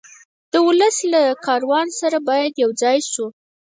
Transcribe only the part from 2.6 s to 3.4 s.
یو ځای شو.